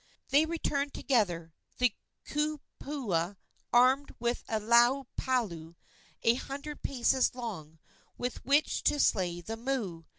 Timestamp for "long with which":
7.35-8.81